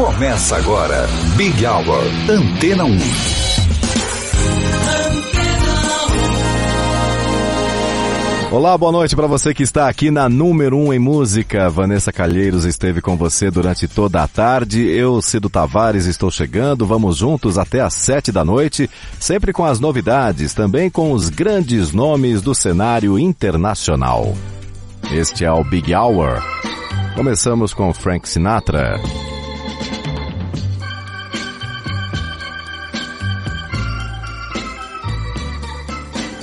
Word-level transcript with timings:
Começa 0.00 0.56
agora, 0.56 1.06
Big 1.36 1.62
Hour, 1.66 2.02
Antena 2.26 2.86
1. 2.86 2.98
Olá, 8.50 8.78
boa 8.78 8.92
noite 8.92 9.14
para 9.14 9.26
você 9.26 9.52
que 9.52 9.62
está 9.62 9.90
aqui 9.90 10.10
na 10.10 10.26
número 10.26 10.78
1 10.78 10.86
um 10.86 10.92
em 10.94 10.98
música. 10.98 11.68
Vanessa 11.68 12.10
Calheiros 12.10 12.64
esteve 12.64 13.02
com 13.02 13.14
você 13.14 13.50
durante 13.50 13.86
toda 13.86 14.22
a 14.22 14.26
tarde. 14.26 14.88
Eu, 14.88 15.20
Cido 15.20 15.50
Tavares, 15.50 16.06
estou 16.06 16.30
chegando. 16.30 16.86
Vamos 16.86 17.18
juntos 17.18 17.58
até 17.58 17.82
às 17.82 17.92
sete 17.92 18.32
da 18.32 18.42
noite, 18.42 18.88
sempre 19.18 19.52
com 19.52 19.66
as 19.66 19.80
novidades, 19.80 20.54
também 20.54 20.88
com 20.88 21.12
os 21.12 21.28
grandes 21.28 21.92
nomes 21.92 22.40
do 22.40 22.54
cenário 22.54 23.18
internacional. 23.18 24.34
Este 25.12 25.44
é 25.44 25.52
o 25.52 25.62
Big 25.62 25.94
Hour. 25.94 26.42
Começamos 27.14 27.74
com 27.74 27.92
Frank 27.92 28.26
Sinatra. 28.26 28.98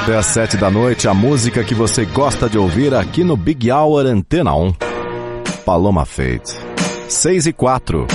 Até 0.00 0.16
às 0.16 0.26
sete 0.26 0.56
da 0.56 0.70
noite, 0.70 1.08
a 1.08 1.12
música 1.12 1.64
que 1.64 1.74
você 1.74 2.04
gosta 2.06 2.48
de 2.48 2.56
ouvir 2.56 2.94
aqui 2.94 3.24
no 3.24 3.36
Big 3.36 3.70
Hour 3.70 4.06
Antena 4.06 4.54
1. 4.54 4.72
Paloma 5.66 6.06
Fate. 6.06 6.54
6 7.08 7.46
e 7.46 7.52
4. 7.52 8.06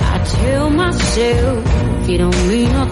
I 0.00 0.18
tell 0.40 0.70
myself 0.70 2.08
you 2.08 2.18
don't 2.18 2.48
mean 2.48 2.74
a 2.74 2.86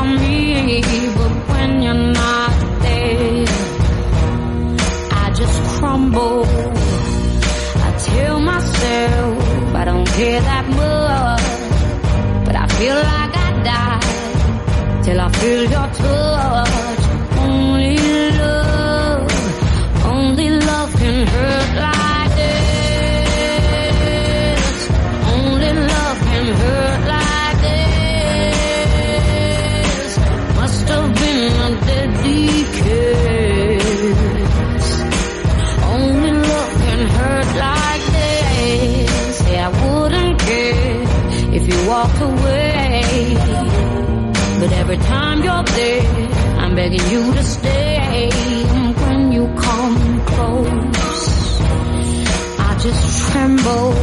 But 0.00 1.32
when 1.50 1.82
you're 1.82 1.92
not 1.92 2.80
there, 2.80 3.44
I 5.12 5.30
just 5.34 5.62
crumble. 5.78 6.44
I 7.86 7.90
tell 8.08 8.40
myself 8.40 9.74
I 9.74 9.84
don't 9.84 10.06
care 10.06 10.40
that 10.40 10.66
much, 10.68 12.46
but 12.46 12.56
I 12.56 12.66
feel 12.78 12.94
like 12.94 13.36
I 13.46 13.62
die 13.62 15.02
till 15.02 15.20
I 15.20 15.28
feel 15.28 15.70
your 15.70 15.89
begging 46.80 47.10
you 47.10 47.22
to 47.34 47.44
stay. 47.44 48.30
When 49.02 49.32
you 49.32 49.44
come 49.66 49.98
close, 50.30 51.60
I 52.68 52.70
just 52.84 53.04
tremble. 53.32 53.99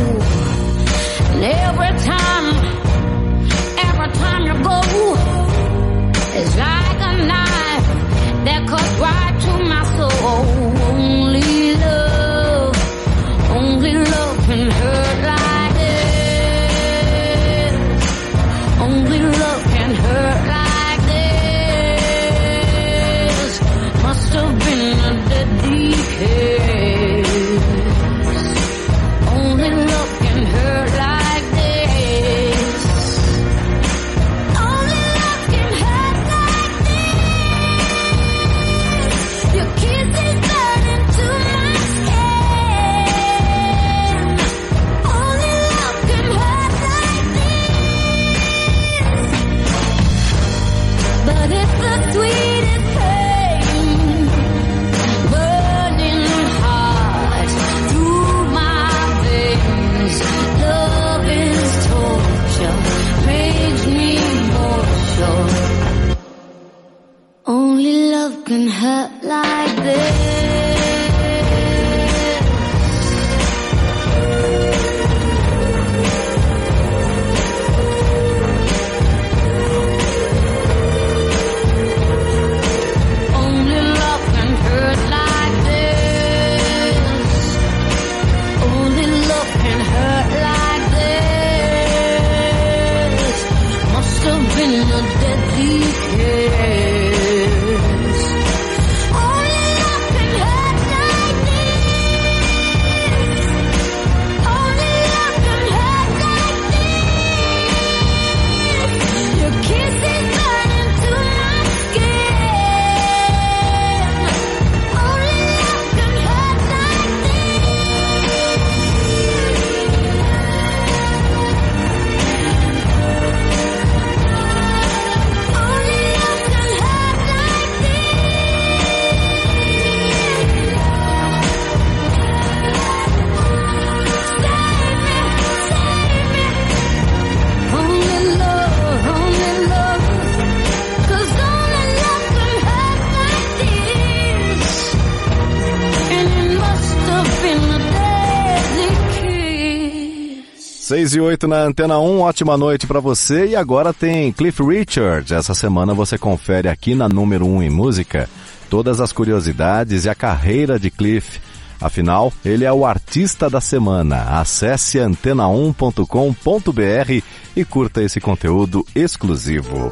E 151.17 151.19
8 151.19 151.47
na 151.47 151.63
Antena 151.63 151.99
1, 151.99 152.21
ótima 152.21 152.57
noite 152.57 152.85
pra 152.85 152.99
você. 152.99 153.47
E 153.47 153.55
agora 153.55 153.93
tem 153.93 154.31
Cliff 154.31 154.61
Richard. 154.63 155.33
Essa 155.33 155.53
semana 155.53 155.93
você 155.93 156.17
confere 156.17 156.69
aqui 156.69 156.93
na 156.93 157.09
número 157.09 157.45
1 157.45 157.63
em 157.63 157.69
música 157.69 158.29
todas 158.69 159.01
as 159.01 159.11
curiosidades 159.11 160.05
e 160.05 160.09
a 160.09 160.15
carreira 160.15 160.79
de 160.79 160.91
Cliff. 160.91 161.39
Afinal, 161.81 162.31
ele 162.43 162.65
é 162.65 162.71
o 162.71 162.85
artista 162.85 163.49
da 163.49 163.59
semana. 163.59 164.39
Acesse 164.39 164.99
antena1.com.br 164.99 167.23
e 167.55 167.65
curta 167.65 168.03
esse 168.03 168.19
conteúdo 168.19 168.85
exclusivo. 168.95 169.91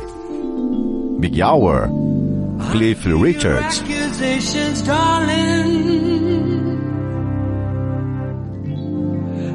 Big 1.20 1.42
Hour, 1.42 1.90
Cliff 2.72 3.08
Richard. 3.14 3.66
accusations, 3.66 4.82
darling. 4.82 5.86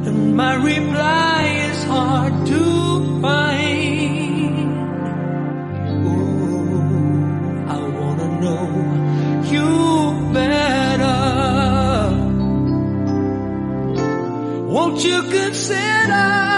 And 0.06 0.37
my 0.37 0.55
reply 0.55 1.60
hard 1.91 2.35
to 2.47 2.63
find. 3.21 4.71
Oh, 6.07 6.85
I 7.77 7.81
wanna 7.99 8.29
know 8.43 8.67
you 9.53 9.69
better. 10.37 11.21
Won't 14.75 15.05
you 15.05 15.19
consider 15.39 16.50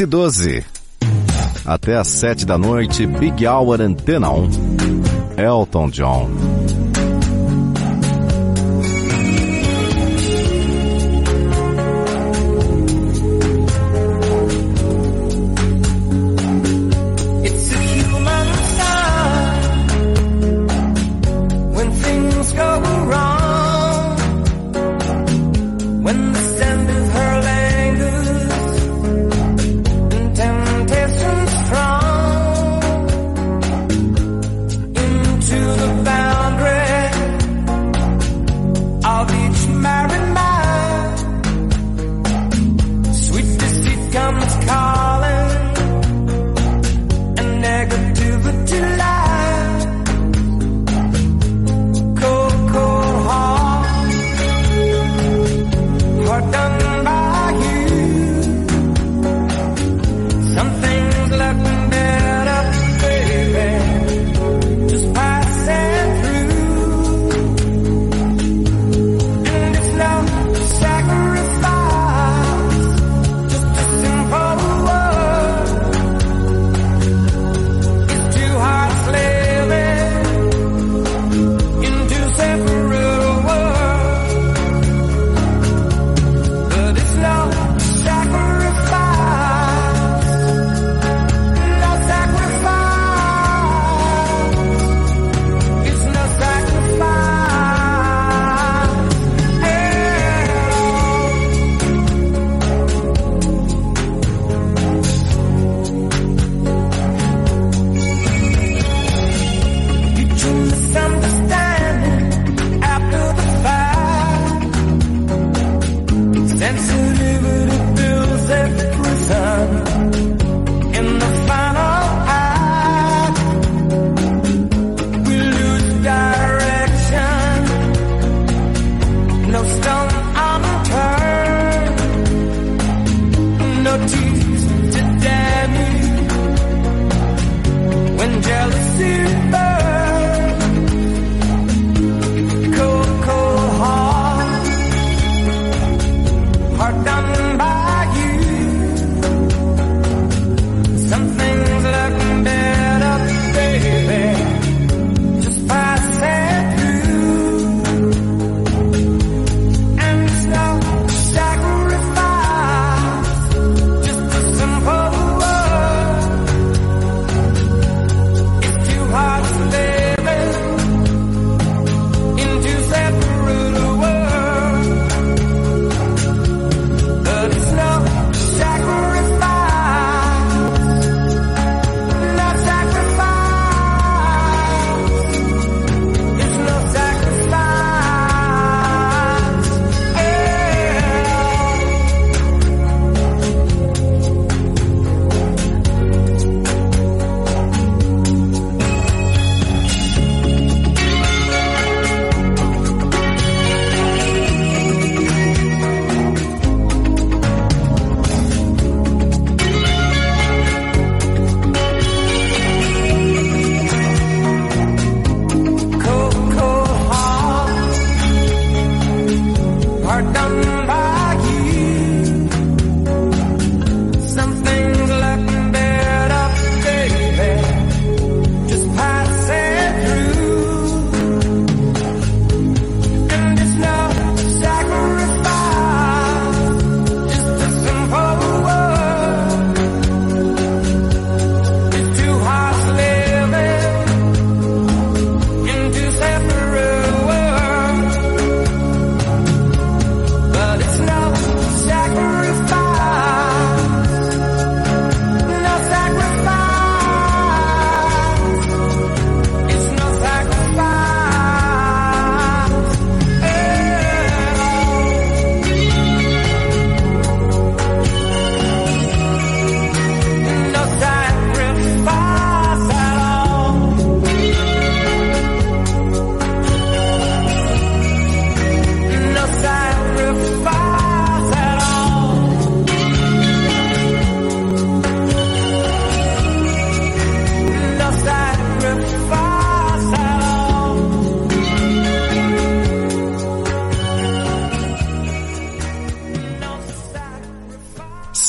e 0.00 0.06
12. 0.06 0.64
Até 1.64 1.96
às 1.96 2.08
7 2.08 2.46
da 2.46 2.56
noite, 2.56 3.06
Big 3.06 3.46
Hour 3.46 3.80
Antena 3.80 4.30
1. 4.30 4.50
Elton 5.36 5.90
John. 5.90 6.59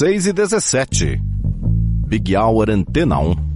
6 0.02 0.26
e 0.26 0.34
17. 0.34 1.22
Big 2.08 2.36
Hour 2.36 2.72
Antena 2.72 3.20
1. 3.20 3.51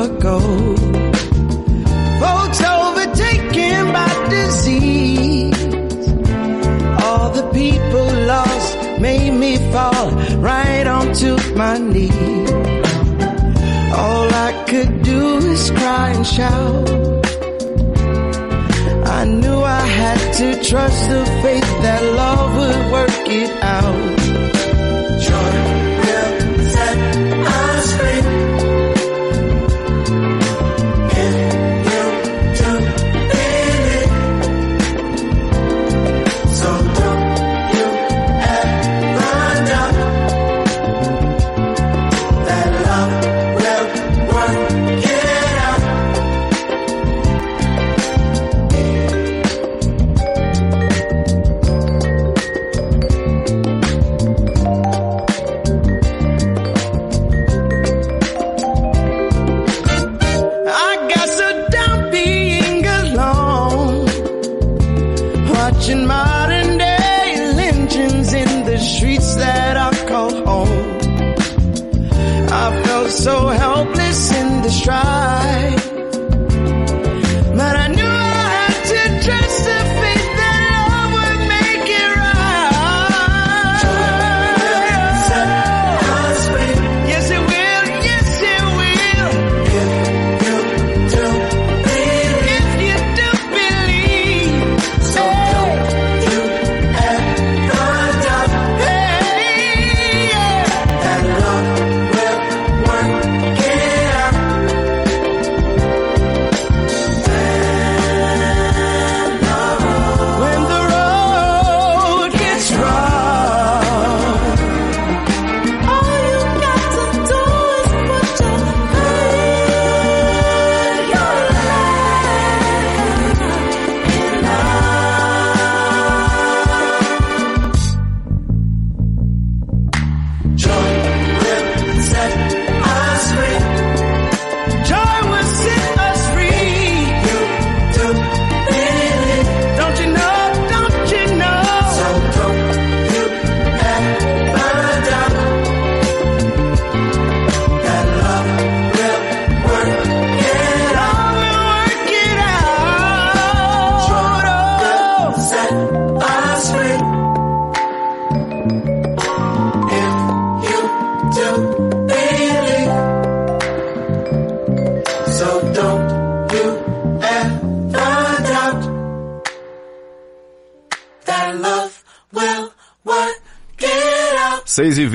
Ago. 0.00 0.40
Folks 2.22 2.60
overtaken 2.62 3.92
by 3.92 4.12
disease 4.30 5.60
all 7.04 7.30
the 7.30 7.46
people 7.52 8.06
lost 8.34 8.76
made 9.00 9.34
me 9.44 9.52
fall 9.72 10.10
right 10.50 10.86
onto 10.86 11.36
my 11.54 11.76
knees. 11.78 12.50
All 14.02 14.28
I 14.48 14.64
could 14.68 15.02
do 15.02 15.22
is 15.52 15.70
cry 15.72 16.08
and 16.16 16.26
shout. 16.26 16.88
I 19.18 19.24
knew 19.24 19.60
I 19.80 19.84
had 20.00 20.20
to 20.40 20.48
trust 20.70 21.00
the 21.10 21.24
faith 21.42 21.70
that 21.84 22.02
love 22.22 22.50
would 22.60 22.82
work 22.96 23.28
it 23.40 23.50
out. 23.62 24.21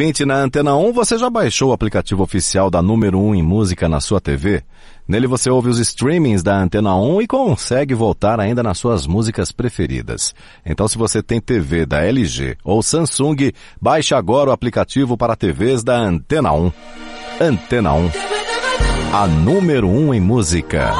6 0.07 0.19
20 0.19 0.25
na 0.25 0.35
Antena 0.35 0.75
1, 0.75 0.93
você 0.93 1.17
já 1.17 1.29
baixou 1.29 1.69
o 1.69 1.73
aplicativo 1.73 2.23
oficial 2.23 2.69
da 2.69 2.81
número 2.81 3.19
1 3.19 3.35
em 3.35 3.43
música 3.43 3.89
na 3.89 3.99
sua 3.99 4.21
TV? 4.21 4.63
Nele 5.05 5.27
você 5.27 5.49
ouve 5.49 5.69
os 5.69 5.79
streamings 5.79 6.41
da 6.41 6.57
Antena 6.57 6.95
1 6.95 7.23
e 7.23 7.27
consegue 7.27 7.93
voltar 7.93 8.39
ainda 8.39 8.63
nas 8.63 8.77
suas 8.77 9.05
músicas 9.05 9.51
preferidas. 9.51 10.33
Então 10.65 10.87
se 10.87 10.97
você 10.97 11.21
tem 11.21 11.41
TV 11.41 11.85
da 11.85 12.05
LG 12.05 12.55
ou 12.63 12.81
Samsung, 12.81 13.51
baixe 13.81 14.15
agora 14.15 14.49
o 14.49 14.53
aplicativo 14.53 15.17
para 15.17 15.35
TVs 15.35 15.83
da 15.83 15.97
Antena 15.97 16.53
1. 16.53 16.71
Antena 17.41 17.93
1, 17.93 18.11
a 19.13 19.27
número 19.27 19.89
1 19.89 20.13
em 20.13 20.21
música. 20.21 20.93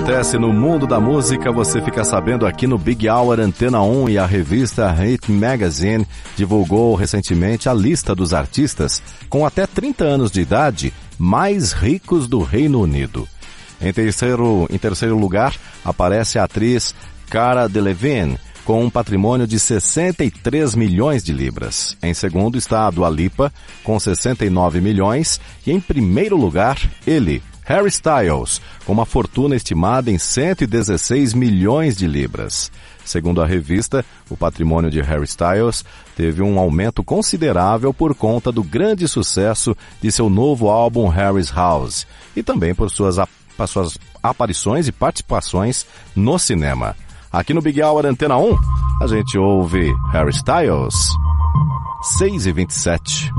Acontece 0.00 0.38
no 0.38 0.50
mundo 0.50 0.86
da 0.86 0.98
música 0.98 1.52
você 1.52 1.82
fica 1.82 2.02
sabendo 2.04 2.46
aqui 2.46 2.66
no 2.66 2.78
Big 2.78 3.06
Hour 3.06 3.38
Antena 3.38 3.82
1 3.82 4.08
e 4.08 4.18
a 4.18 4.24
revista 4.24 4.90
Hit 4.90 5.30
Magazine 5.30 6.06
divulgou 6.34 6.94
recentemente 6.94 7.68
a 7.68 7.74
lista 7.74 8.14
dos 8.14 8.32
artistas 8.32 9.02
com 9.28 9.44
até 9.44 9.66
30 9.66 10.02
anos 10.02 10.30
de 10.30 10.40
idade 10.40 10.94
mais 11.18 11.72
ricos 11.72 12.26
do 12.26 12.40
Reino 12.40 12.80
Unido. 12.80 13.28
Em 13.78 13.92
terceiro, 13.92 14.66
em 14.70 14.78
terceiro 14.78 15.18
lugar 15.18 15.54
aparece 15.84 16.38
a 16.38 16.44
atriz 16.44 16.94
Cara 17.28 17.68
Delevingne, 17.68 18.38
com 18.64 18.82
um 18.82 18.88
patrimônio 18.88 19.46
de 19.46 19.58
63 19.58 20.74
milhões 20.76 21.22
de 21.22 21.32
libras. 21.34 21.94
Em 22.02 22.14
segundo 22.14 22.56
está 22.56 22.86
a 22.86 22.90
Dua 22.90 23.10
Lipa, 23.10 23.52
com 23.84 24.00
69 24.00 24.80
milhões. 24.80 25.38
E 25.66 25.72
em 25.72 25.80
primeiro 25.80 26.36
lugar, 26.36 26.78
ele, 27.06 27.42
Harry 27.70 27.86
Styles, 27.86 28.60
com 28.84 28.92
uma 28.92 29.06
fortuna 29.06 29.54
estimada 29.54 30.10
em 30.10 30.18
116 30.18 31.32
milhões 31.34 31.96
de 31.96 32.04
libras. 32.04 32.68
Segundo 33.04 33.40
a 33.40 33.46
revista, 33.46 34.04
o 34.28 34.36
patrimônio 34.36 34.90
de 34.90 35.00
Harry 35.00 35.22
Styles 35.22 35.84
teve 36.16 36.42
um 36.42 36.58
aumento 36.58 37.04
considerável 37.04 37.94
por 37.94 38.12
conta 38.12 38.50
do 38.50 38.64
grande 38.64 39.06
sucesso 39.06 39.76
de 40.02 40.10
seu 40.10 40.28
novo 40.28 40.68
álbum 40.68 41.06
Harry's 41.06 41.52
House 41.52 42.08
e 42.34 42.42
também 42.42 42.74
por 42.74 42.90
suas, 42.90 43.18
suas 43.68 43.96
aparições 44.20 44.88
e 44.88 44.92
participações 44.92 45.86
no 46.16 46.40
cinema. 46.40 46.96
Aqui 47.32 47.54
no 47.54 47.62
Big 47.62 47.80
Hour 47.80 48.04
Antena 48.04 48.36
1, 48.36 48.58
a 49.00 49.06
gente 49.06 49.38
ouve 49.38 49.94
Harry 50.10 50.32
Styles, 50.32 50.96
6 52.18 52.46
e 52.46 52.52
27. 52.52 53.30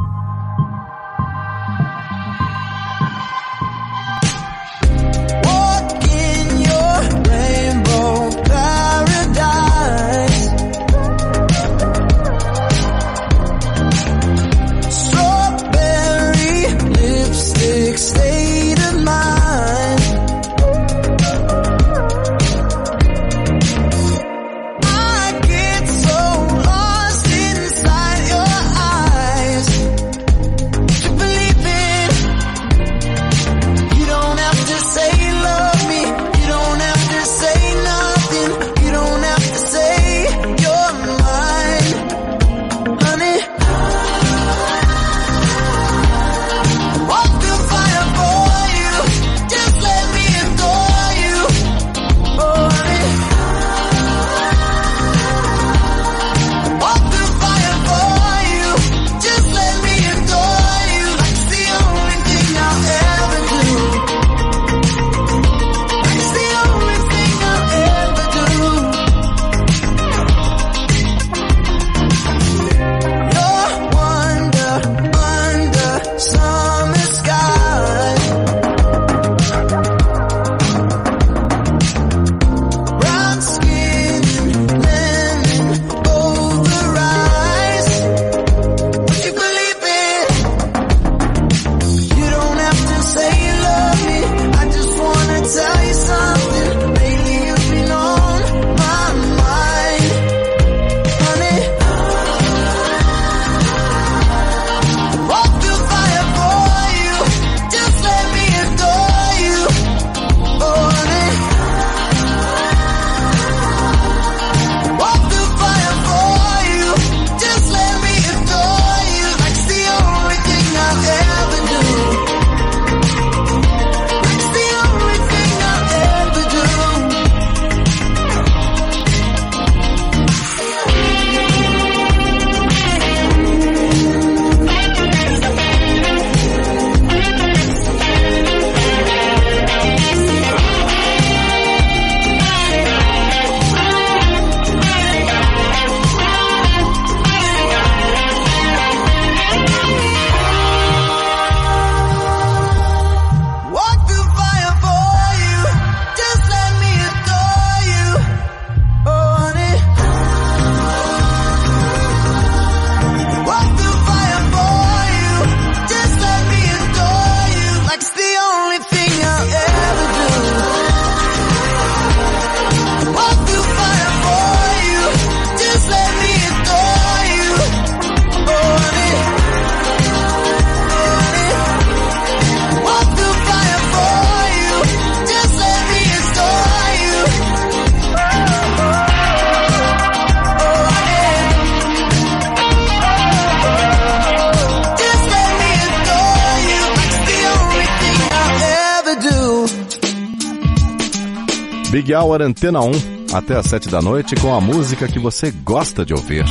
Hour 202.31 202.43
Antena 202.43 202.79
1, 202.79 202.91
até 203.33 203.57
às 203.57 203.65
7 203.65 203.89
da 203.89 204.01
noite 204.01 204.37
com 204.37 204.55
a 204.55 204.61
música 204.61 205.05
que 205.05 205.19
você 205.19 205.51
gosta 205.51 206.05
de 206.05 206.13
ouvir. 206.13 206.45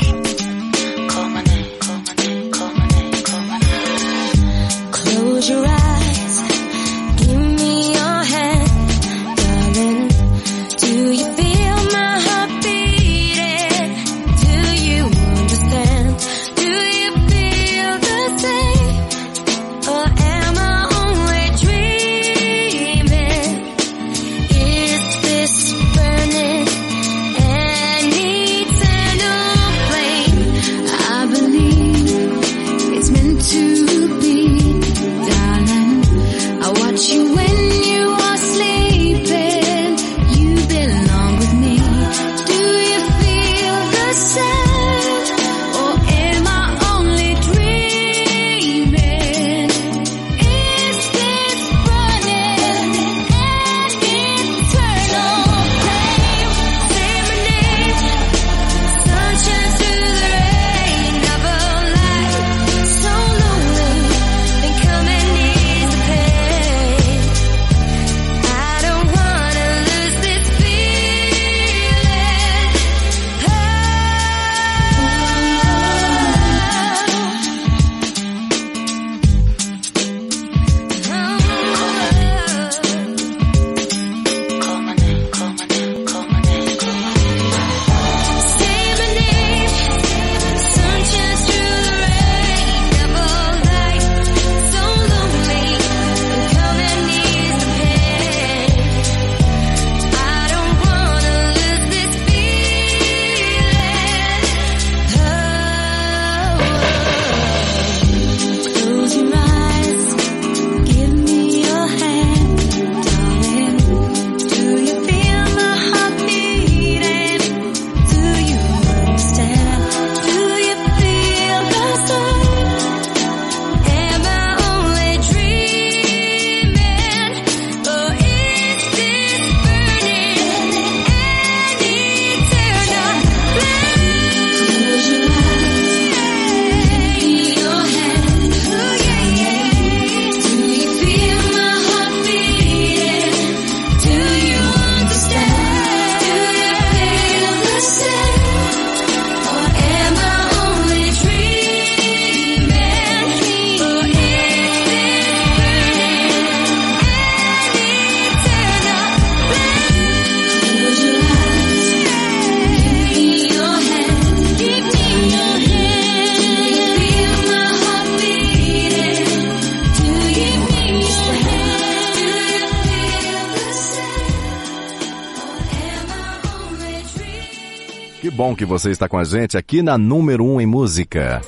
Que 178.30 178.36
bom 178.36 178.54
que 178.54 178.64
você 178.64 178.92
está 178.92 179.08
com 179.08 179.18
a 179.18 179.24
gente 179.24 179.58
aqui 179.58 179.82
na 179.82 179.98
número 179.98 180.44
1 180.44 180.60
em 180.60 180.66
música. 180.66 181.40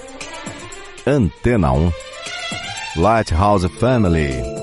Antena 1.07 1.71
1. 1.71 1.93
Lighthouse 2.97 3.69
Family. 3.79 4.62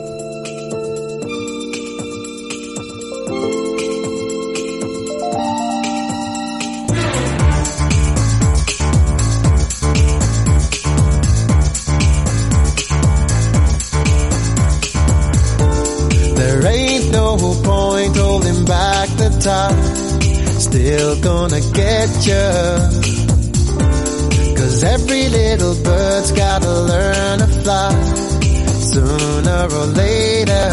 Or 29.74 29.86
later. 29.86 30.70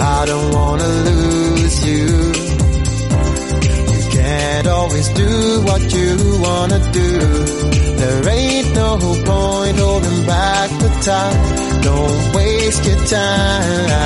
I 0.00 0.24
don't 0.26 0.52
wanna 0.52 0.88
lose 1.08 1.86
you. 1.86 2.06
You 3.92 4.02
can't 4.10 4.66
always 4.66 5.08
do 5.10 5.62
what 5.68 5.82
you 5.94 6.10
wanna 6.46 6.80
do. 6.92 7.10
There 8.00 8.28
ain't 8.28 8.74
no 8.74 8.98
point 8.98 9.76
holding 9.78 10.26
back 10.26 10.70
the 10.84 10.90
time. 11.10 11.82
Don't 11.82 12.34
waste 12.34 12.84
your 12.84 13.00
time. 13.06 13.98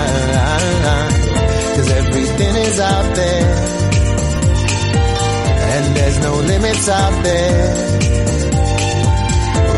Cause 1.75 1.91
everything 1.91 2.55
is 2.69 2.81
out 2.81 3.15
there. 3.17 3.57
And 5.75 5.97
there's 5.97 6.19
no 6.21 6.35
limits 6.37 6.89
out 6.89 7.23
there. 7.25 7.93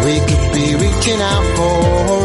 We 0.05 0.15
could 0.29 0.53
be 0.53 0.67
reaching 0.75 1.21
out 1.33 1.47
for 1.57 2.24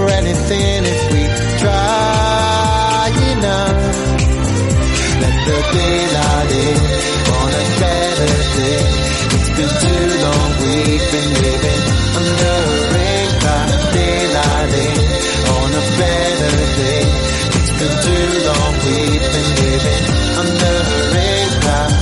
Daylight 5.72 6.78
on 7.38 7.50
a 7.50 7.66
better 7.80 8.34
day. 8.58 8.82
It's 9.36 9.50
been 9.58 9.72
too 9.84 10.06
long 10.26 10.50
we've 10.62 11.06
been 11.14 11.30
living 11.46 11.84
under 12.18 12.56
a 12.58 12.94
rain 12.94 13.30
cloud. 13.40 13.70
daylighting 13.94 14.98
on 15.58 15.70
a 15.70 15.84
better 16.00 16.54
day. 16.82 17.04
It's 17.58 17.72
been 17.80 17.96
too 18.08 18.28
long 18.50 18.74
we've 18.86 19.26
been 19.34 19.50
living 19.62 20.06
under 20.42 20.76
a 20.90 21.02
rain 21.14 21.50
cloud. 21.62 21.94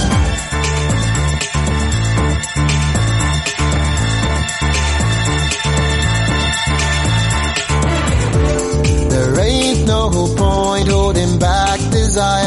There 9.12 9.34
ain't 9.41 9.82
no 9.88 10.01
point 10.38 10.88
holding 10.88 11.38
back 11.39 11.80
desire 11.91 12.46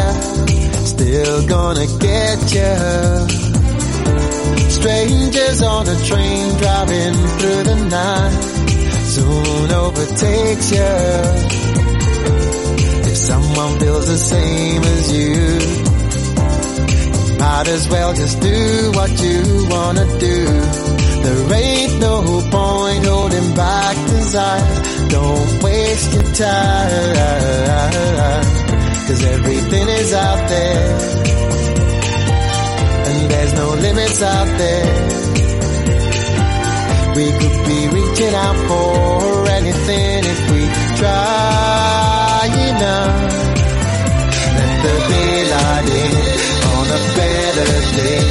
gonna 1.74 1.86
get 1.98 2.40
you. 2.52 2.74
Strangers 4.70 5.62
on 5.62 5.86
a 5.86 5.96
train 6.04 6.56
driving 6.58 7.14
through 7.38 7.62
the 7.70 7.76
night 7.88 8.42
soon 9.14 9.70
overtakes 9.70 10.72
you. 10.72 10.94
If 13.10 13.16
someone 13.16 13.78
feels 13.78 14.06
the 14.08 14.18
same 14.18 14.82
as 14.82 15.12
you, 15.16 15.38
might 17.38 17.68
as 17.68 17.88
well 17.88 18.14
just 18.14 18.40
do 18.40 18.90
what 18.98 19.10
you 19.22 19.66
wanna 19.70 20.06
do. 20.18 20.44
There 21.24 21.52
ain't 21.54 22.00
no 22.00 22.40
point 22.50 23.04
holding 23.06 23.54
back 23.54 23.96
desire. 24.08 25.08
Don't 25.08 25.62
waste 25.62 26.12
your 26.14 26.28
time. 26.34 27.30
Cause 29.06 29.24
everything 29.24 29.88
is 29.88 30.12
out 30.12 30.48
there 30.48 31.49
there's 33.30 33.52
no 33.54 33.68
limits 33.70 34.20
out 34.22 34.50
there. 34.58 34.86
We 37.16 37.26
could 37.40 37.58
be 37.70 37.80
reaching 37.96 38.34
out 38.34 38.58
for 38.68 39.48
anything 39.58 40.18
if 40.34 40.40
we 40.52 40.62
try 41.00 42.46
enough. 42.70 43.16
Let 44.56 44.72
the 44.84 44.94
daylight 45.10 45.88
in 46.02 46.12
on 46.74 46.86
a 46.98 47.00
better 47.18 47.70
day. 47.98 48.22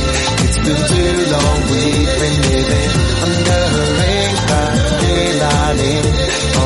It's 0.46 0.60
been 0.66 0.82
too 0.94 1.16
long 1.34 1.58
we've 1.72 2.14
been 2.24 2.38
living 2.52 2.92
under 3.26 3.62
a 3.80 3.88
rain 4.00 4.32
cloud. 4.46 4.80
Daylight 5.04 5.80
in 5.94 6.06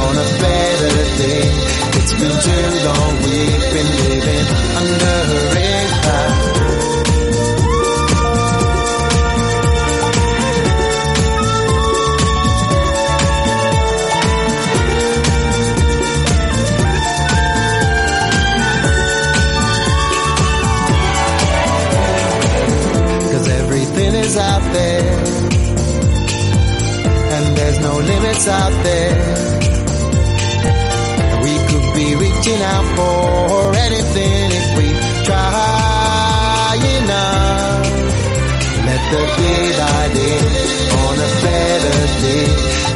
on 0.01 0.13
a 0.25 0.27
better 0.43 0.93
day. 1.21 1.45
It's 1.99 2.13
been 2.19 2.35
too 2.47 2.65
long 2.87 3.11
we've 3.25 3.65
been 3.73 3.89
living 4.03 4.45
under 4.81 5.15
a 5.37 5.55
rain 5.55 5.87
cloud. 6.01 6.62
others 28.33 28.47
out 28.47 28.83
there. 28.83 29.15
We 31.43 31.53
could 31.69 31.87
be 31.95 32.15
reaching 32.15 32.61
out 32.61 32.85
for 32.95 33.75
anything 33.75 34.51
if 34.51 34.77
we 34.77 34.87
try 35.25 36.75
enough. 36.97 37.85
Let 38.85 39.03
the 39.11 39.23
day 39.37 39.63
by 39.79 40.03
day 40.13 40.39
on 41.03 41.15
a 41.15 41.31
better 41.43 41.99
day. 42.23 42.45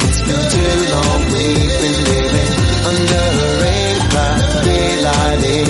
It's 0.08 0.20
been 0.26 0.44
too 0.54 0.74
long 0.92 1.20
we've 1.32 1.74
been 1.82 1.98
living 2.10 2.52
under 2.90 3.26
a 3.28 3.50
rain 3.62 3.96
cloud. 4.10 4.40
Daylight 4.64 5.38
day 5.40 5.64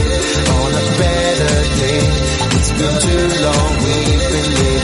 on 0.58 0.70
a 0.72 0.86
better 0.98 1.56
day. 1.80 2.02
It's 2.56 2.72
been 2.78 2.96
too 3.04 3.24
long 3.44 3.70
we've 3.84 4.24
been 4.32 4.48
living. 4.54 4.77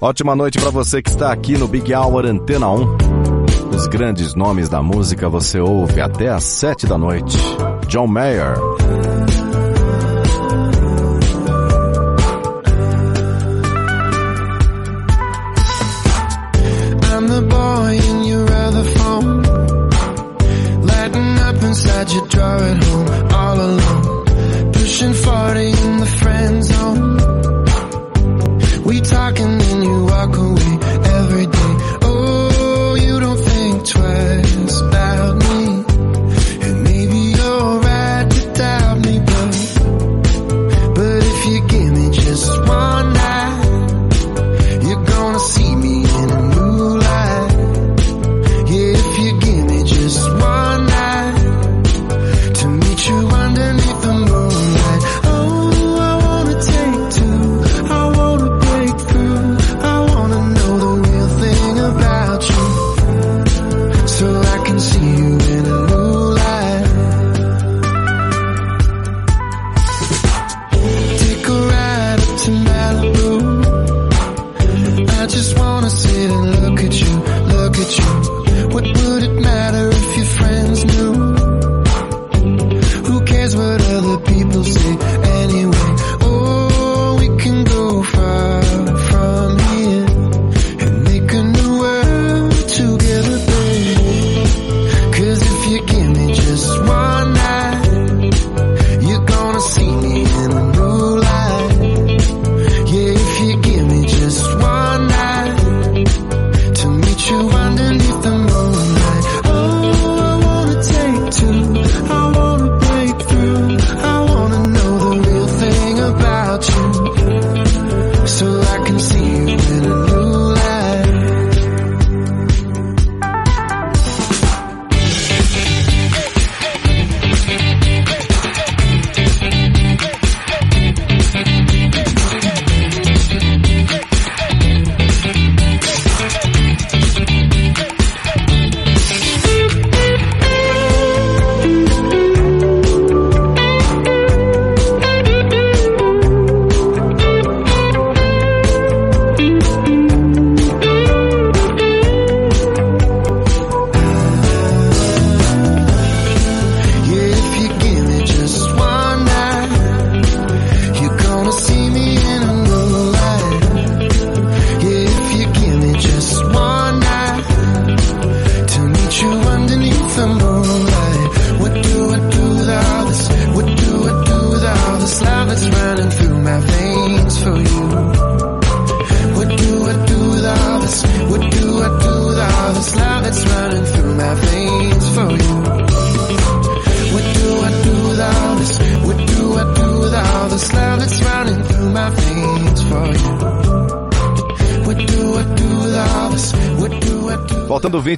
Ótima 0.00 0.36
noite 0.36 0.60
para 0.60 0.70
você 0.70 1.02
que 1.02 1.10
está 1.10 1.32
aqui 1.32 1.58
no 1.58 1.66
Big 1.66 1.92
Hour 1.92 2.24
Antena 2.24 2.70
1. 2.70 2.96
Os 3.74 3.86
grandes 3.88 4.34
nomes 4.34 4.68
da 4.68 4.80
música 4.80 5.28
você 5.28 5.58
ouve 5.58 6.00
até 6.00 6.28
às 6.28 6.44
sete 6.44 6.86
da 6.86 6.96
noite. 6.96 7.36
John 7.88 8.06
Mayer. 8.06 8.54
inside 21.68 22.10
your 22.10 22.26
drawer 22.28 22.62
at 22.62 22.82
home, 22.82 23.32
all 23.32 23.60
alone. 23.60 24.72
Pushing 24.72 25.12
40 25.12 25.77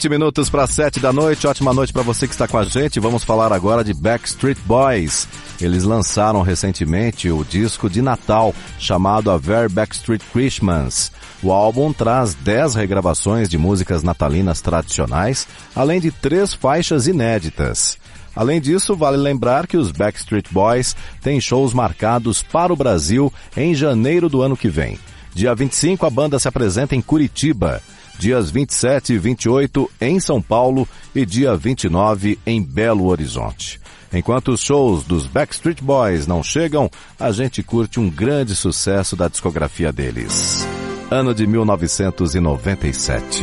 20 0.01 0.09
minutos 0.09 0.49
para 0.49 0.67
7 0.67 0.99
da 0.99 1.13
noite. 1.13 1.47
Ótima 1.47 1.75
noite 1.75 1.93
para 1.93 2.01
você 2.01 2.27
que 2.27 2.33
está 2.33 2.49
com 2.49 2.57
a 2.57 2.65
gente. 2.65 2.99
Vamos 2.99 3.23
falar 3.23 3.53
agora 3.53 3.85
de 3.85 3.93
Backstreet 3.93 4.57
Boys. 4.65 5.29
Eles 5.61 5.85
lançaram 5.85 6.41
recentemente 6.41 7.31
o 7.31 7.45
disco 7.45 7.91
de 7.91 8.01
Natal 8.01 8.55
chamado 8.79 9.31
A 9.31 9.37
Very 9.37 9.69
Backstreet 9.69 10.23
Christmas. 10.33 11.13
O 11.43 11.53
álbum 11.53 11.93
traz 11.93 12.33
10 12.33 12.77
regravações 12.77 13.47
de 13.47 13.59
músicas 13.59 14.03
natalinas 14.03 14.63
tradicionais, 14.63 15.47
além 15.77 16.01
de 16.01 16.11
três 16.11 16.55
faixas 16.55 17.07
inéditas. 17.07 17.99
Além 18.35 18.59
disso, 18.59 18.97
vale 18.97 19.19
lembrar 19.19 19.67
que 19.67 19.77
os 19.77 19.93
Backstreet 19.93 20.47
Boys 20.51 20.97
têm 21.21 21.39
shows 21.43 21.75
marcados 21.75 22.43
para 22.43 22.73
o 22.73 22.77
Brasil 22.77 23.31
em 23.55 23.75
janeiro 23.75 24.31
do 24.31 24.41
ano 24.41 24.57
que 24.57 24.71
vem. 24.71 24.99
Dia 25.35 25.55
25, 25.55 26.07
a 26.07 26.11
banda 26.11 26.39
se 26.39 26.49
apresenta 26.49 26.97
em 26.97 27.03
Curitiba 27.03 27.83
dias 28.21 28.51
27 28.51 29.15
e 29.15 29.19
28 29.19 29.91
em 29.99 30.21
São 30.21 30.43
Paulo 30.43 30.87
e 31.15 31.25
dia 31.25 31.57
29 31.57 32.39
em 32.47 32.63
Belo 32.63 33.07
Horizonte. 33.07 33.81
Enquanto 34.13 34.49
os 34.49 34.61
shows 34.61 35.05
dos 35.05 35.27
Backstreet 35.27 35.83
Boys 35.83 36.27
não 36.27 36.43
chegam, 36.43 36.91
a 37.19 37.33
gente 37.33 37.63
curte 37.63 37.99
um 37.99 38.11
grande 38.11 38.55
sucesso 38.55 39.17
da 39.17 39.27
discografia 39.29 39.91
deles. 39.91 40.67
Ano 41.11 41.35
de 41.35 41.47
1997. 41.47 43.43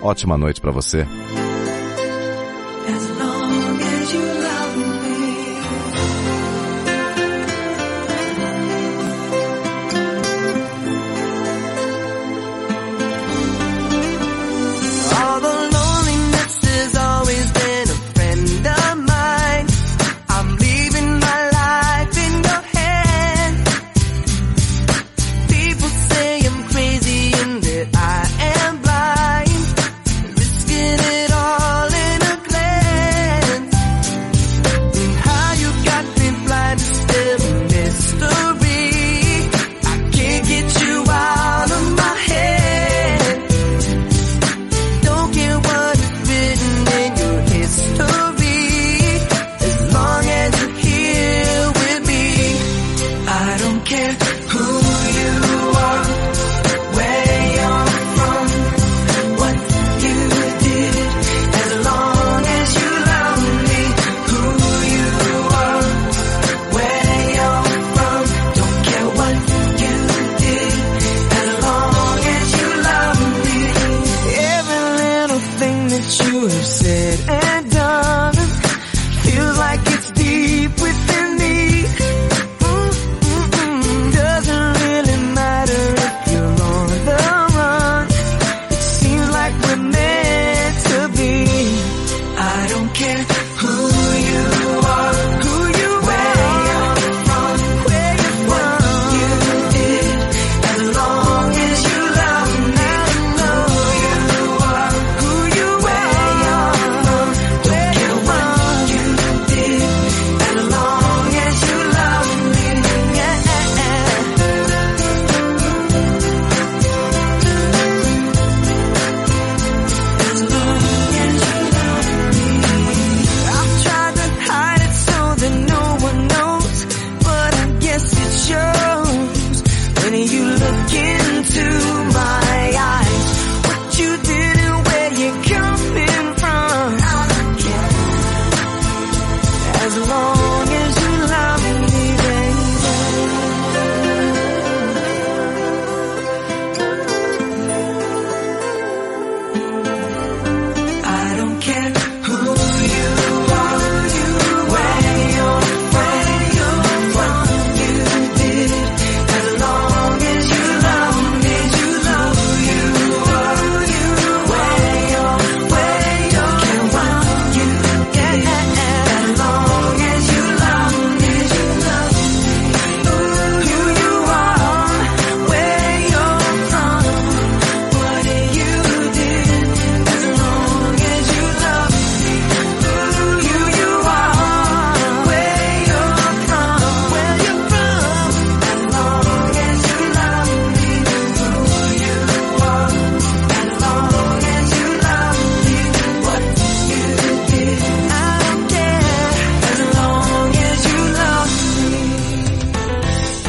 Ótima 0.00 0.38
noite 0.38 0.60
para 0.60 0.70
você. 0.70 1.06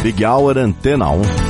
Big 0.01 0.23
Hour 0.23 0.57
Antena 0.57 1.11
1. 1.11 1.48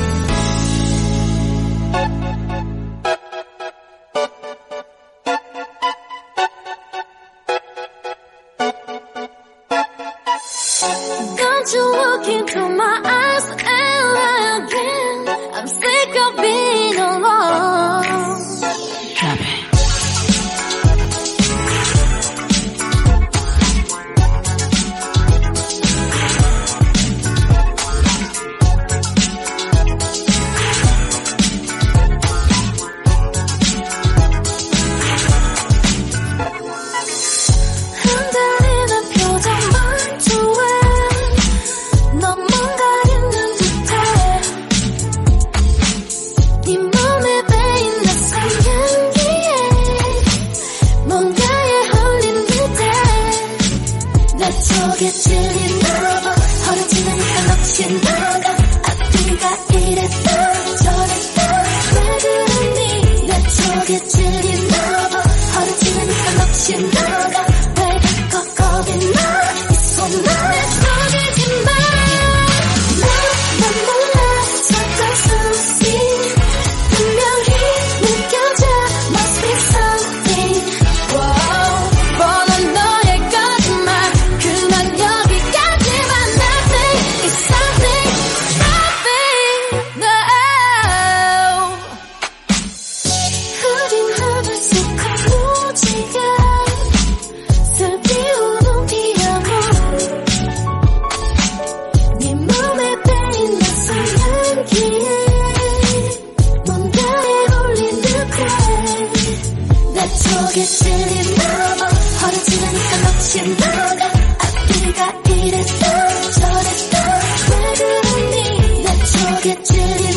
그슬이 110.59 111.35
넘어 111.37 111.85
허리지니까 112.21 112.97
넘지 113.03 113.41
마가. 113.61 114.05
앞뒤가 114.39 114.99
이랬다 115.29 115.83
저랬다 116.31 117.19
왜 117.49 117.53
그러니? 117.77 118.83
나 118.83 118.87
쪼개지니 119.05 120.08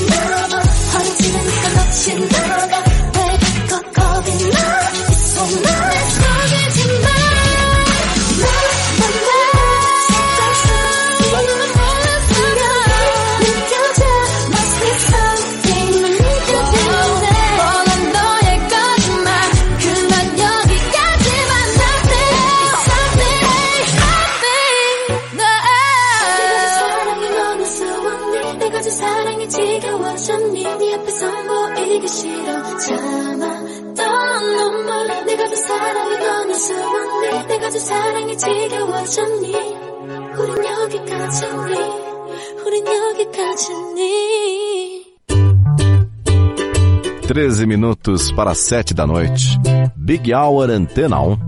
minutos 47.73 48.31
para 48.33 48.55
7 48.55 48.93
da 48.93 49.07
noite. 49.07 49.59
Big 49.97 50.31
Hour 50.33 50.71
Antena 50.71 51.21
1. 51.21 51.39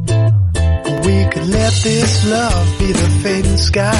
We 1.05 1.25
could 1.31 1.47
let 1.49 1.73
this 1.83 2.25
love 2.25 2.79
be 2.79 2.93
the 2.93 3.11
fading 3.23 3.59
sky. 3.59 3.93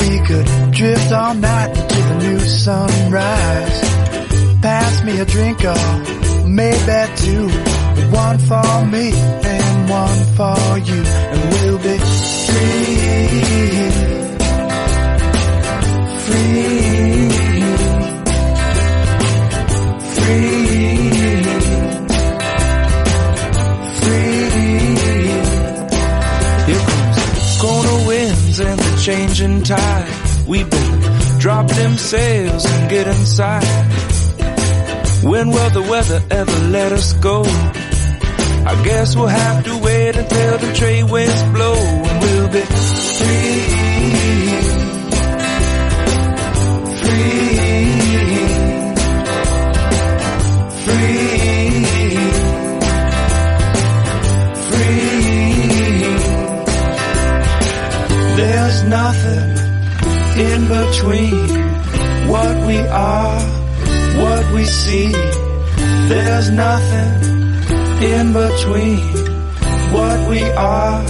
We 0.00 0.18
could 0.26 0.46
drift 0.72 1.12
all 1.12 1.34
night 1.34 1.76
into 1.76 2.02
the 2.08 2.14
new 2.24 2.40
sunrise. 2.40 3.80
Pass 4.62 5.04
me 5.04 5.20
a 5.20 5.26
drink 5.26 5.62
or 5.62 6.48
maybe 6.48 7.12
two. 7.16 7.48
One 8.10 8.38
for 8.38 8.86
me 8.86 9.12
and 9.12 9.90
one 9.90 10.24
for 10.36 10.78
you. 10.78 11.02
And 11.04 11.52
we'll 11.52 11.78
be. 11.78 11.98
Free. 12.46 14.15
Changing 29.46 29.62
tide. 29.64 30.46
We 30.46 30.64
better 30.64 31.38
drop 31.38 31.68
them 31.68 31.96
sails 31.96 32.64
and 32.64 32.90
get 32.90 33.06
inside. 33.06 33.64
When 35.22 35.48
will 35.50 35.70
the 35.70 35.82
weather 35.82 36.22
ever 36.30 36.58
let 36.68 36.92
us 36.92 37.12
go? 37.14 37.42
I 37.42 38.82
guess 38.84 39.16
we'll 39.16 39.26
have 39.28 39.64
to 39.64 39.78
wait 39.78 40.16
until 40.16 40.58
the 40.58 40.72
trade 40.74 41.10
winds 41.10 41.42
blow 41.54 41.74
and 41.74 42.22
we'll 42.22 42.48
be. 42.48 42.60
Free. 42.60 44.05
Between 68.56 68.98
what 69.92 70.30
we 70.30 70.42
are, 70.42 71.02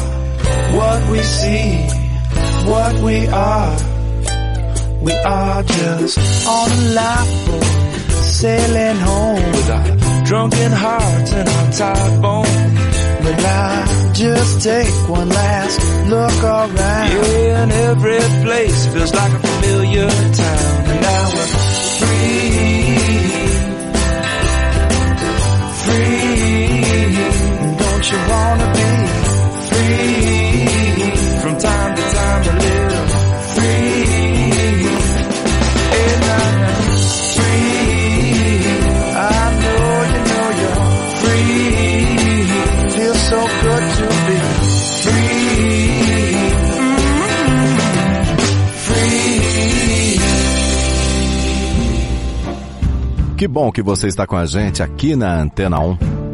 what 0.78 1.11
we 1.11 1.22
see, 1.22 1.86
what 2.66 2.94
we 3.03 3.26
are. 3.28 3.76
We 5.01 5.12
are 5.12 5.62
just 5.62 6.18
on 6.49 6.70
a 6.70 6.82
lifeboat, 6.99 7.64
sailing 8.40 8.97
home 8.97 9.44
with 9.53 9.70
our 9.70 10.24
drunken 10.24 10.72
hearts 10.72 11.32
and 11.32 11.49
our 11.49 11.72
tired 11.72 12.22
bones. 12.22 12.97
But 13.22 13.38
I 13.44 14.12
just 14.12 14.62
take 14.62 15.09
one 15.09 15.28
last 15.28 15.78
look 16.11 16.42
around. 16.42 16.74
Yeah, 16.74 17.62
and 17.62 17.72
every 17.72 18.18
place 18.44 18.86
feels 18.92 19.14
like 19.14 19.32
a 19.32 19.38
familiar 19.38 20.09
town. 20.11 20.84
And 20.90 21.01
now 21.01 21.30
we're 21.34 21.55
You 28.09 28.18
wanna 28.18 28.66
be 28.72 28.88
free? 29.68 30.66
From 31.42 31.54
time 31.59 31.96
to 31.96 32.02
time 32.14 32.42
a 32.42 32.54
little 32.64 33.07
free. 33.54 34.07
And 36.02 36.22
I'm 36.36 36.59
free. 37.34 38.62
I 39.16 39.42
know 39.62 39.86
you 40.12 40.20
know 40.30 40.48
you're 40.61 40.82
free. 41.20 42.90
Feels 42.94 43.22
so 43.28 43.40
good 43.62 43.84
to 43.96 44.07
be. 44.26 44.36
Que 53.36 53.46
bom 53.46 53.70
que 53.70 53.82
você 53.82 54.07
está 54.07 54.26
com 54.26 54.36
a 54.36 54.46
gente 54.46 54.82
aqui 54.82 55.14
na 55.14 55.40
Antena 55.40 55.78
1. 55.80 56.26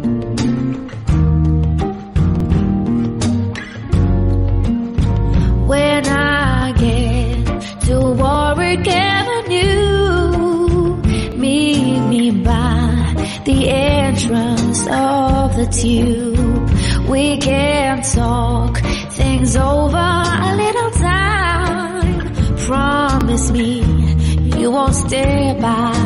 goodbye. 25.62 26.01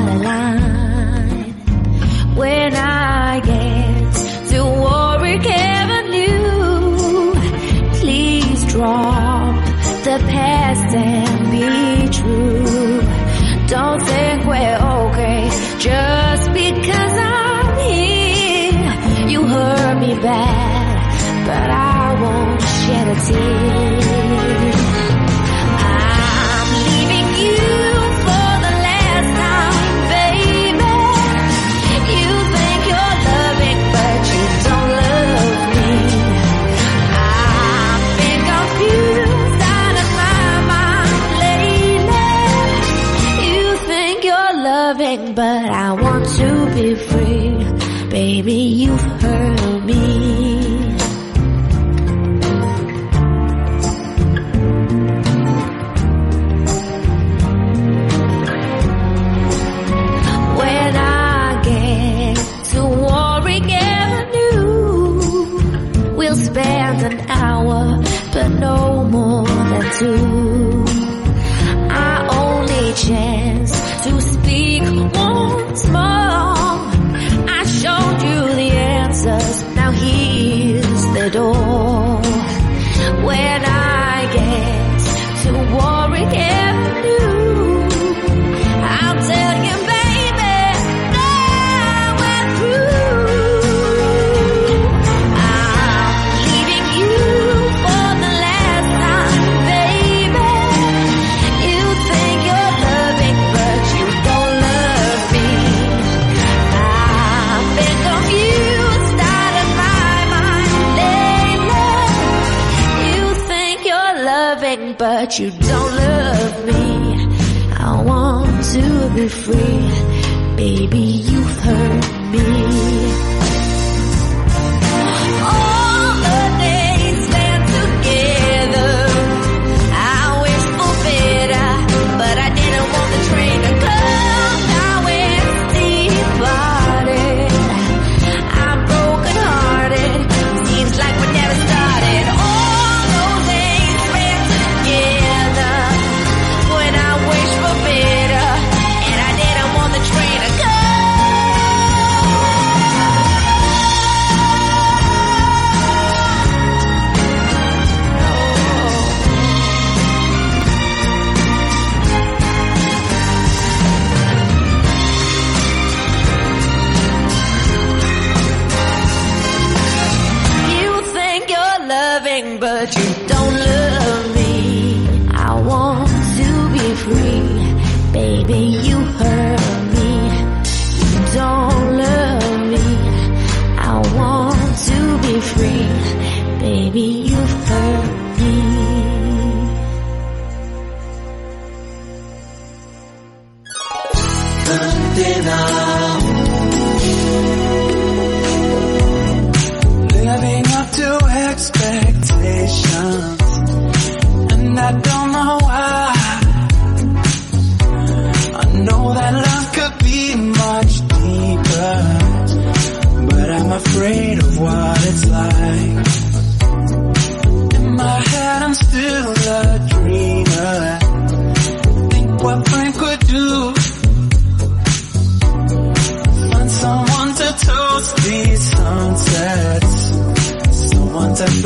to 118.77 119.11
be 119.15 119.29
free. 119.29 120.57
Baby, 120.57 120.99
you've 120.99 121.61
hurt 121.61 122.05
me. 122.33 122.86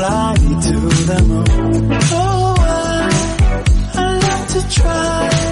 fly 0.01 0.35
to 0.35 0.77
the 1.09 1.19
moon. 1.29 1.89
Oh, 1.93 2.55
I, 2.59 3.63
I 3.95 4.19
love 4.19 4.49
to 4.55 4.75
try. 4.75 5.50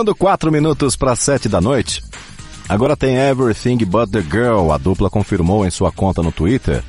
Faltando 0.00 0.16
quatro 0.16 0.50
minutos 0.50 0.96
para 0.96 1.14
sete 1.14 1.46
da 1.46 1.60
noite, 1.60 2.02
agora 2.66 2.96
tem 2.96 3.18
Everything 3.18 3.76
But 3.84 4.10
The 4.10 4.22
Girl. 4.22 4.72
A 4.72 4.78
dupla 4.78 5.10
confirmou 5.10 5.66
em 5.66 5.70
sua 5.70 5.92
conta 5.92 6.22
no 6.22 6.32
Twitter 6.32 6.82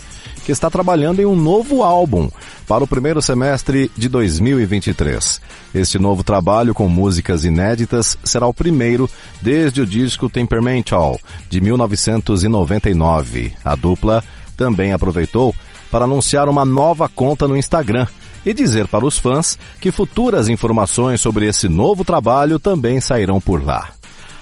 que 0.46 0.52
está 0.54 0.70
trabalhando 0.70 1.20
em 1.20 1.26
um 1.26 1.36
novo 1.36 1.84
álbum 1.84 2.30
para 2.66 2.86
o 2.86 2.88
primeiro 2.88 3.22
semestre 3.22 3.92
de 3.98 4.08
2023. 4.08 5.42
Este 5.76 6.00
novo 6.00 6.24
trabalho 6.24 6.74
com 6.74 6.88
músicas 6.88 7.44
inéditas 7.44 8.18
será 8.24 8.48
o 8.48 8.54
primeiro 8.54 9.10
desde 9.42 9.82
o 9.82 9.86
disco 9.86 10.30
Temperamental, 10.30 11.20
de 11.50 11.60
1999. 11.60 13.52
A 13.66 13.76
dupla 13.76 14.24
também 14.56 14.94
aproveitou 14.94 15.54
para 15.92 16.06
anunciar 16.06 16.48
uma 16.48 16.64
nova 16.64 17.10
conta 17.10 17.46
no 17.46 17.58
Instagram 17.58 18.08
e 18.46 18.54
dizer 18.54 18.88
para 18.88 19.06
os 19.06 19.18
fãs 19.18 19.58
que 19.80 19.92
futuras 19.92 20.50
informações 20.50 21.22
sobre 21.22 21.48
esse 21.48 21.70
novo 21.70 22.04
trabalho 22.04 22.60
também 22.60 23.00
sairão 23.00 23.40
por 23.40 23.64
lá. 23.64 23.90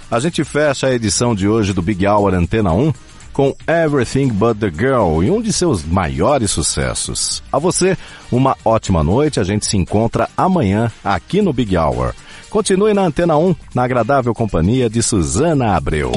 A 0.09 0.19
gente 0.19 0.43
fecha 0.43 0.87
a 0.87 0.93
edição 0.93 1.35
de 1.35 1.47
hoje 1.47 1.73
do 1.73 1.81
Big 1.81 2.07
Hour 2.07 2.33
Antena 2.33 2.73
1 2.73 2.93
com 3.31 3.55
Everything 3.67 4.29
But 4.29 4.57
The 4.57 4.69
Girl 4.69 5.23
e 5.23 5.29
um 5.29 5.41
de 5.41 5.53
seus 5.53 5.85
maiores 5.85 6.51
sucessos. 6.51 7.43
A 7.51 7.59
você, 7.59 7.97
uma 8.31 8.57
ótima 8.65 9.03
noite. 9.03 9.39
A 9.39 9.43
gente 9.43 9.65
se 9.65 9.77
encontra 9.77 10.27
amanhã 10.35 10.91
aqui 11.03 11.41
no 11.41 11.53
Big 11.53 11.77
Hour. 11.77 12.13
Continue 12.49 12.93
na 12.93 13.03
Antena 13.03 13.37
1, 13.37 13.55
na 13.73 13.83
agradável 13.83 14.33
companhia 14.33 14.89
de 14.89 15.01
Suzana 15.03 15.75
Abreu. 15.75 16.11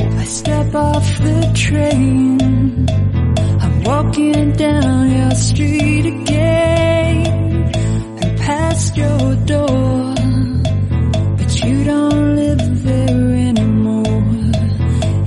Walking 3.85 4.53
down 4.53 5.11
your 5.11 5.33
street 5.33 6.07
again 6.07 6.42
past 8.73 8.97
your 8.97 9.37
door. 9.53 10.15
But 11.39 11.51
you 11.65 11.85
don't 11.85 12.37
live 12.37 12.83
there 12.85 13.25
anymore. 13.51 14.23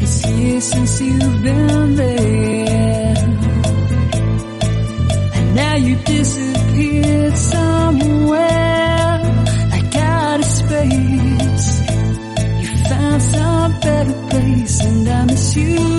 It's 0.01 0.25
years 0.25 0.63
since 0.63 1.01
you've 1.01 1.43
been 1.43 1.95
there. 1.95 3.15
And 5.37 5.55
now 5.55 5.75
you 5.75 5.95
disappeared 5.97 7.37
somewhere 7.37 9.19
like 9.73 9.95
out 9.95 10.39
of 10.39 10.45
space. 10.45 11.67
You 12.61 12.71
found 12.89 13.21
some 13.21 13.79
better 13.79 14.17
place 14.29 14.83
and 14.83 15.07
I 15.07 15.25
miss 15.25 15.55
you. 15.55 15.94